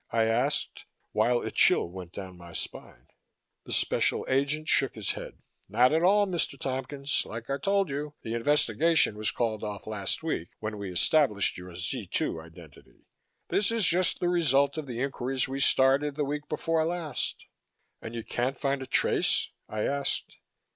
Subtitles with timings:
[0.09, 3.05] I asked, while a chill went down my spine.
[3.65, 5.37] The Special Agent shook his head.
[5.69, 6.59] "Not at all, Mr.
[6.59, 7.21] Tompkins.
[7.23, 11.75] Like I told you, the investigation was called off last week, when we established your
[11.75, 13.05] Z 2 identity.
[13.49, 17.45] This is just the result of the inquiries we started the week before last."
[18.01, 20.35] "And you can't find a trace?" I asked.